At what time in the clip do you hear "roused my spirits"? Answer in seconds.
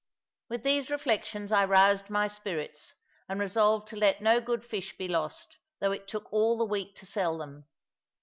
1.63-2.95